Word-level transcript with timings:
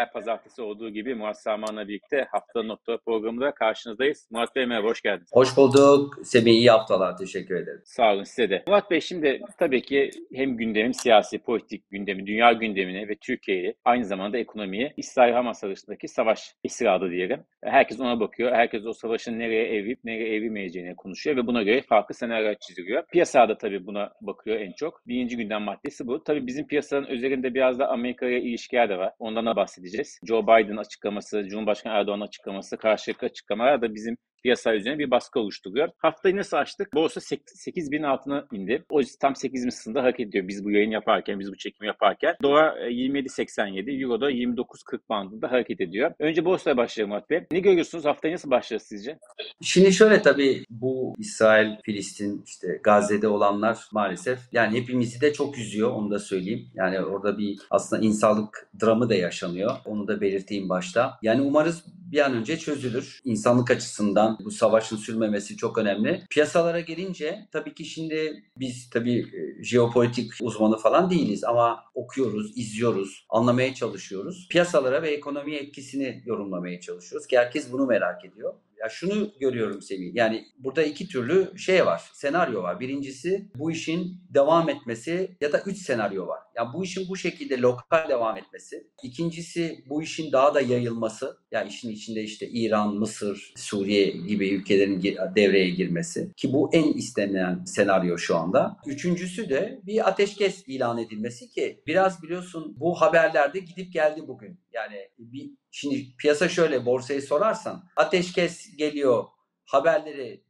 Her 0.00 0.12
pazartesi 0.12 0.62
olduğu 0.62 0.90
gibi 0.90 1.14
Murat 1.14 1.42
Saman'la 1.42 1.88
birlikte 1.88 2.26
hafta 2.30 2.62
nokta 2.62 2.96
programında 2.96 3.52
karşınızdayız. 3.52 4.28
Murat 4.30 4.56
Bey 4.56 4.66
merhaba, 4.66 4.88
hoş 4.88 5.02
geldiniz. 5.02 5.30
Hoş 5.32 5.56
bulduk. 5.56 6.18
Semih 6.22 6.52
iyi 6.52 6.70
haftalar. 6.70 7.16
Teşekkür 7.16 7.54
ederim. 7.54 7.80
Sağ 7.84 8.12
olun 8.12 8.24
size 8.24 8.50
de. 8.50 8.62
Murat 8.66 8.90
Bey 8.90 9.00
şimdi 9.00 9.40
tabii 9.58 9.82
ki 9.82 10.10
hem 10.34 10.56
gündemin 10.56 10.92
siyasi, 10.92 11.38
politik 11.38 11.90
gündemi, 11.90 12.26
dünya 12.26 12.52
gündemine 12.52 13.08
ve 13.08 13.14
Türkiye'yi 13.14 13.74
aynı 13.84 14.04
zamanda 14.04 14.38
ekonomiye 14.38 14.92
İsrail-Hamas 14.96 15.64
arasındaki 15.64 16.08
savaş 16.08 16.54
esir 16.64 16.86
aldı 16.86 17.10
diyelim. 17.10 17.44
Herkes 17.64 18.00
ona 18.00 18.20
bakıyor. 18.20 18.52
Herkes 18.52 18.86
o 18.86 18.92
savaşın 18.92 19.38
nereye 19.38 19.66
evrip 19.76 20.04
nereye 20.04 20.34
evrilmeyeceğini 20.34 20.96
konuşuyor 20.96 21.36
ve 21.36 21.46
buna 21.46 21.62
göre 21.62 21.82
farklı 21.82 22.14
senaryolar 22.14 22.54
çiziliyor. 22.54 23.06
Piyasada 23.06 23.58
tabii 23.58 23.86
buna 23.86 24.12
bakıyor 24.20 24.60
en 24.60 24.72
çok. 24.72 25.08
Birinci 25.08 25.36
gündem 25.36 25.62
maddesi 25.62 26.06
bu. 26.06 26.24
Tabii 26.24 26.46
bizim 26.46 26.66
piyasanın 26.66 27.06
üzerinde 27.06 27.54
biraz 27.54 27.78
da 27.78 27.88
Amerika'ya 27.88 28.38
ilişkiler 28.38 28.88
de 28.88 28.98
var. 28.98 29.12
Ondan 29.18 29.46
da 29.46 29.56
bahsedeceğiz. 29.56 29.89
Joe 30.24 30.42
Biden 30.42 30.76
açıklaması, 30.76 31.48
Cumhurbaşkanı 31.48 31.92
Erdoğan 31.92 32.20
açıklaması, 32.20 32.76
karşılıklı 32.76 33.26
açıklamalar 33.26 33.82
da 33.82 33.94
bizim 33.94 34.16
piyasa 34.42 34.74
üzerine 34.74 34.98
bir 34.98 35.10
baskı 35.10 35.40
oluşturuyor. 35.40 35.88
Haftayı 35.98 36.36
nasıl 36.36 36.56
açtık? 36.56 36.94
Borsa 36.94 37.20
8 37.20 37.90
bin 37.92 38.02
altına 38.02 38.46
indi. 38.52 38.84
O 38.90 39.00
tam 39.20 39.36
8 39.36 39.64
bin 39.64 39.70
sınırında 39.70 40.02
hareket 40.02 40.28
ediyor. 40.28 40.48
Biz 40.48 40.64
bu 40.64 40.70
yayın 40.70 40.90
yaparken, 40.90 41.40
biz 41.40 41.52
bu 41.52 41.56
çekimi 41.56 41.86
yaparken. 41.86 42.36
Dolar 42.42 42.76
27.87, 42.76 44.02
Euro 44.02 44.20
da 44.20 44.30
29.40 44.30 44.98
bandında 45.08 45.52
hareket 45.52 45.80
ediyor. 45.80 46.12
Önce 46.18 46.44
borsaya 46.44 46.76
başlayalım 46.76 47.10
Murat 47.10 47.30
Bey. 47.30 47.44
Ne 47.52 47.60
görüyorsunuz? 47.60 48.04
Haftayı 48.04 48.34
nasıl 48.34 48.50
başlar 48.50 48.78
sizce? 48.78 49.18
Şimdi 49.62 49.92
şöyle 49.92 50.22
tabii 50.22 50.64
bu 50.70 51.14
İsrail, 51.18 51.76
Filistin, 51.82 52.42
işte 52.46 52.80
Gazze'de 52.82 53.28
olanlar 53.28 53.78
maalesef 53.92 54.38
yani 54.52 54.80
hepimizi 54.80 55.20
de 55.20 55.32
çok 55.32 55.58
üzüyor 55.58 55.90
onu 55.90 56.10
da 56.10 56.18
söyleyeyim. 56.18 56.68
Yani 56.74 57.00
orada 57.00 57.38
bir 57.38 57.58
aslında 57.70 58.02
insanlık 58.02 58.68
dramı 58.82 59.08
da 59.08 59.14
yaşanıyor. 59.14 59.70
Onu 59.84 60.08
da 60.08 60.20
belirteyim 60.20 60.68
başta. 60.68 61.18
Yani 61.22 61.42
umarız 61.42 61.84
bir 62.12 62.24
an 62.24 62.34
önce 62.34 62.58
çözülür. 62.58 63.20
İnsanlık 63.24 63.70
açısından 63.70 64.38
bu 64.44 64.50
savaşın 64.50 64.96
sürmemesi 64.96 65.56
çok 65.56 65.78
önemli. 65.78 66.22
Piyasalara 66.30 66.80
gelince 66.80 67.48
tabii 67.52 67.74
ki 67.74 67.84
şimdi 67.84 68.44
biz 68.56 68.90
tabii 68.90 69.18
e, 69.18 69.64
jeopolitik 69.64 70.32
uzmanı 70.40 70.78
falan 70.78 71.10
değiliz 71.10 71.44
ama 71.44 71.84
okuyoruz, 71.94 72.58
izliyoruz, 72.58 73.26
anlamaya 73.30 73.74
çalışıyoruz. 73.74 74.48
Piyasalara 74.50 75.02
ve 75.02 75.10
ekonomiye 75.10 75.60
etkisini 75.60 76.22
yorumlamaya 76.26 76.80
çalışıyoruz 76.80 77.26
ki 77.26 77.38
herkes 77.38 77.72
bunu 77.72 77.86
merak 77.86 78.24
ediyor. 78.24 78.54
Ya 78.80 78.88
şunu 78.88 79.32
görüyorum 79.40 79.82
Semih. 79.82 80.14
Yani 80.14 80.44
burada 80.58 80.82
iki 80.82 81.08
türlü 81.08 81.58
şey 81.58 81.86
var. 81.86 82.02
Senaryo 82.12 82.62
var. 82.62 82.80
Birincisi 82.80 83.48
bu 83.58 83.70
işin 83.70 84.20
devam 84.34 84.68
etmesi 84.68 85.36
ya 85.40 85.52
da 85.52 85.62
üç 85.66 85.78
senaryo 85.78 86.26
var. 86.26 86.38
Ya 86.38 86.62
yani 86.62 86.74
bu 86.74 86.84
işin 86.84 87.08
bu 87.08 87.16
şekilde 87.16 87.60
lokal 87.60 88.08
devam 88.08 88.36
etmesi. 88.36 88.86
İkincisi 89.02 89.84
bu 89.88 90.02
işin 90.02 90.32
daha 90.32 90.54
da 90.54 90.60
yayılması. 90.60 91.26
Ya 91.26 91.60
yani 91.60 91.68
işin 91.68 91.90
içinde 91.90 92.22
işte 92.22 92.48
İran, 92.48 92.94
Mısır, 92.94 93.52
Suriye 93.56 94.06
gibi 94.06 94.48
ülkelerin 94.48 95.02
devreye 95.36 95.70
girmesi 95.70 96.32
ki 96.36 96.52
bu 96.52 96.70
en 96.72 96.92
istenilen 96.92 97.64
senaryo 97.64 98.18
şu 98.18 98.36
anda. 98.36 98.76
Üçüncüsü 98.86 99.48
de 99.48 99.80
bir 99.86 100.08
ateşkes 100.08 100.64
ilan 100.66 100.98
edilmesi 100.98 101.50
ki 101.50 101.82
biraz 101.86 102.22
biliyorsun 102.22 102.76
bu 102.80 103.00
haberlerde 103.00 103.58
gidip 103.58 103.92
geldi 103.92 104.20
bugün. 104.28 104.58
Yani 104.72 105.08
bir 105.18 105.50
şimdi 105.70 106.16
piyasa 106.16 106.48
şöyle 106.48 106.86
borsayı 106.86 107.22
sorarsan 107.22 107.84
ateşkes 107.96 108.76
geliyor 108.76 109.24
haberleri 109.64 110.44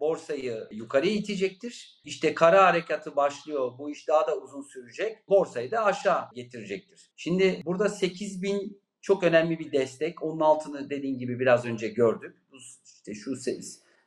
borsayı 0.00 0.68
yukarıya 0.70 1.12
itecektir. 1.12 2.00
İşte 2.04 2.34
kara 2.34 2.66
harekatı 2.66 3.16
başlıyor. 3.16 3.78
Bu 3.78 3.90
iş 3.90 4.08
daha 4.08 4.26
da 4.26 4.36
uzun 4.36 4.62
sürecek. 4.62 5.28
Borsayı 5.28 5.70
da 5.70 5.84
aşağı 5.84 6.24
getirecektir. 6.34 7.10
Şimdi 7.16 7.62
burada 7.64 7.88
8000 7.88 8.82
çok 9.00 9.22
önemli 9.22 9.58
bir 9.58 9.72
destek. 9.72 10.22
Onun 10.22 10.40
altını 10.40 10.90
dediğin 10.90 11.18
gibi 11.18 11.40
biraz 11.40 11.64
önce 11.64 11.88
gördük. 11.88 12.36
İşte 12.84 13.14
şu 13.14 13.36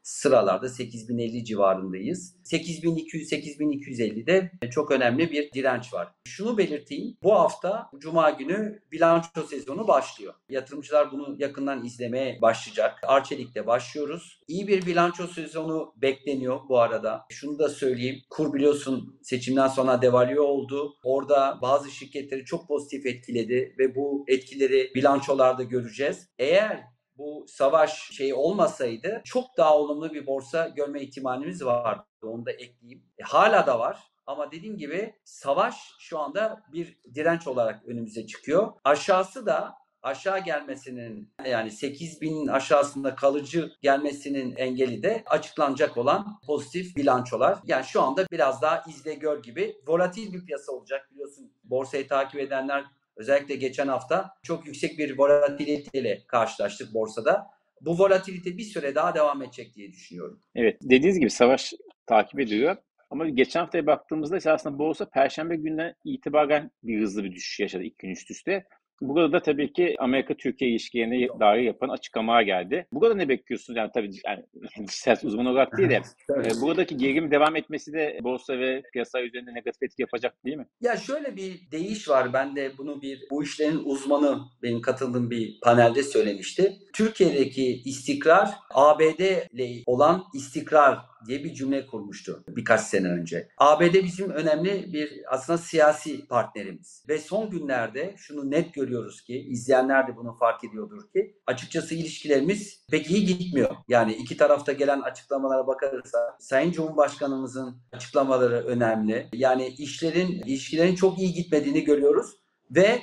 sıralarda 0.03 0.69
8050 0.69 1.46
civarındayız. 1.46 2.36
8200-8250'de 2.46 4.52
çok 4.72 4.91
önemli 4.91 5.31
bir 5.31 5.52
direnç 5.52 5.94
var. 5.94 6.14
Şunu 6.28 6.58
belirteyim. 6.58 7.18
Bu 7.24 7.34
hafta 7.34 7.90
Cuma 7.97 8.30
günü 8.30 8.81
bilanço 8.92 9.44
sezonu 9.50 9.88
başlıyor. 9.88 10.34
Yatırımcılar 10.50 11.12
bunu 11.12 11.36
yakından 11.40 11.86
izlemeye 11.86 12.42
başlayacak. 12.42 13.00
Arçelik'te 13.03 13.68
başlıyoruz. 13.68 14.40
İyi 14.47 14.68
bir 14.68 14.86
bilanço 14.86 15.28
sezonu 15.28 15.94
bekleniyor 15.97 16.59
bu 16.69 16.80
arada. 16.80 17.25
Şunu 17.30 17.59
da 17.59 17.69
söyleyeyim. 17.69 18.22
Kur 18.30 18.53
biliyorsun 18.53 19.19
seçimden 19.22 19.68
sonra 19.68 20.02
devalüe 20.02 20.40
oldu. 20.40 20.94
Orada 21.03 21.59
bazı 21.62 21.92
şirketleri 21.92 22.46
çok 22.46 22.68
pozitif 22.68 23.06
etkiledi 23.06 23.75
ve 23.80 23.96
bu 23.96 24.25
etkileri 24.28 24.92
bilançolarda 24.96 25.63
göreceğiz. 25.63 26.28
Eğer 26.40 26.93
bu 27.18 27.46
savaş 27.47 28.12
şey 28.12 28.34
olmasaydı 28.34 29.22
çok 29.25 29.57
daha 29.57 29.78
olumlu 29.78 30.13
bir 30.13 30.28
borsa 30.28 30.68
görme 30.68 31.01
ihtimalimiz 31.01 31.66
vardı. 31.66 32.03
Onu 32.24 32.46
da 32.46 32.51
ekleyeyim. 32.51 33.03
E, 33.18 33.24
hala 33.24 33.68
da 33.68 33.79
var. 33.79 34.00
Ama 34.25 34.51
dediğim 34.51 34.78
gibi 34.78 35.16
savaş 35.24 35.75
şu 36.00 36.19
anda 36.19 36.63
bir 36.74 36.97
direnç 37.16 37.47
olarak 37.47 37.85
önümüze 37.85 38.28
çıkıyor. 38.28 38.74
Aşağısı 38.84 39.46
da 39.46 39.75
aşağı 40.03 40.40
gelmesinin 40.40 41.34
yani 41.46 41.72
8 41.72 42.22
bin 42.22 42.47
aşağısında 42.47 43.16
kalıcı 43.16 43.72
gelmesinin 43.81 44.56
engeli 44.56 45.03
de 45.03 45.24
açıklanacak 45.25 45.97
olan 45.97 46.40
pozitif 46.47 46.95
bilançolar. 46.95 47.57
Yani 47.66 47.85
şu 47.85 48.01
anda 48.01 48.25
biraz 48.31 48.62
daha 48.62 48.84
izle 48.90 49.13
gör 49.13 49.44
gibi 49.44 49.75
volatil 49.88 50.34
bir 50.34 50.45
piyasa 50.45 50.72
olacak 50.72 51.09
biliyorsun. 51.12 51.51
Borsayı 51.63 52.07
takip 52.07 52.40
edenler 52.40 52.85
Özellikle 53.16 53.56
geçen 53.56 53.88
hafta 53.88 54.29
çok 54.44 54.68
yüksek 54.68 54.97
bir 54.97 55.18
volatiliteyle 55.18 56.24
karşılaştık 56.28 56.94
borsada. 56.94 57.47
Bu 57.81 58.00
volatilite 58.00 58.57
bir 58.57 58.63
süre 58.63 58.96
daha 58.96 59.16
devam 59.16 59.41
edecek 59.41 59.75
diye 59.75 59.91
düşünüyorum. 59.91 60.40
Evet 60.56 60.78
dediğiniz 60.81 61.19
gibi 61.19 61.29
savaş 61.29 61.74
takip 62.06 62.40
ediyor. 62.40 62.75
Ama 63.09 63.29
geçen 63.29 63.59
haftaya 63.59 63.85
baktığımızda 63.85 64.51
aslında 64.51 64.79
borsa 64.79 65.09
perşembe 65.09 65.56
günden 65.56 65.96
itibaren 66.03 66.72
bir 66.84 67.01
hızlı 67.01 67.24
bir 67.24 67.31
düşüş 67.31 67.59
yaşadı 67.59 67.84
ilk 67.84 68.00
gün 68.00 68.09
üst 68.09 68.31
üste. 68.31 68.66
Burada 69.02 69.31
da 69.31 69.42
tabii 69.42 69.74
ki 69.74 69.96
Amerika-Türkiye 70.00 70.72
ilişkilerine 70.72 71.28
dair 71.40 71.62
yapan 71.62 71.90
açıklamalar 71.90 72.42
geldi. 72.42 72.88
Burada 72.92 73.16
ne 73.16 73.30
bekliyorsunuz? 73.30 73.78
Yani 73.78 73.92
tabii 73.94 74.09
yani, 74.26 74.44
siyaset 74.90 75.26
uzmanı 75.26 75.50
olarak 75.50 75.78
değil 75.78 75.90
de 75.90 76.02
e, 76.30 76.62
buradaki 76.62 76.98
gerilim 76.98 77.31
devam 77.31 77.56
etmesi 77.56 77.94
de 77.94 78.20
borsa 78.24 78.59
ve 78.59 78.81
piyasa 78.94 79.22
üzerinde 79.22 79.54
negatif 79.54 79.84
etki 79.84 80.02
yapacak 80.02 80.46
değil 80.46 80.58
mi? 80.58 80.68
Ya 80.81 80.98
şöyle 80.98 81.36
bir 81.36 81.72
değiş 81.72 82.09
var. 82.09 82.34
Ben 82.34 82.56
de 82.56 82.72
bunu 82.78 83.02
bir 83.02 83.24
bu 83.31 83.44
işlerin 83.44 83.81
uzmanı 83.86 84.40
benim 84.64 84.81
katıldığım 84.81 85.31
bir 85.31 85.60
panelde 85.62 86.04
söylemişti. 86.04 86.78
Türkiye'deki 86.94 87.81
istikrar 87.86 88.50
ABD 88.70 89.20
ile 89.54 89.84
olan 89.86 90.24
istikrar 90.34 91.12
diye 91.28 91.44
bir 91.44 91.53
cümle 91.53 91.85
kurmuştu 91.85 92.44
birkaç 92.47 92.81
sene 92.81 93.07
önce. 93.07 93.50
ABD 93.57 93.94
bizim 93.94 94.29
önemli 94.29 94.94
bir 94.94 95.22
aslında 95.29 95.57
siyasi 95.57 96.28
partnerimiz. 96.28 97.06
Ve 97.09 97.17
son 97.17 97.50
günlerde 97.50 98.13
şunu 98.17 98.51
net 98.51 98.73
görüyoruz 98.73 99.22
ki 99.22 99.38
izleyenler 99.39 100.07
de 100.07 100.16
bunu 100.16 100.38
fark 100.39 100.63
ediyordur 100.63 101.12
ki 101.12 101.38
açıkçası 101.47 101.95
ilişkilerimiz 101.95 102.85
pek 102.91 103.12
iyi 103.12 103.25
gitmiyor. 103.25 103.75
Yani 103.88 104.13
iki 104.13 104.38
tarafta 104.38 104.72
gelen 104.72 105.01
açıklamalara 105.01 105.67
bakarsa 105.67 106.38
Sayın 106.39 106.72
Cumhurbaşkanımızın 106.72 107.78
açıklamaları 107.91 108.66
önemli. 108.66 109.28
Yani 109.33 109.67
işlerin 109.67 110.31
ilişkilerin 110.31 110.95
çok 110.95 111.19
iyi 111.19 111.33
gitmediğini 111.33 111.83
görüyoruz 111.83 112.31
ve 112.72 113.01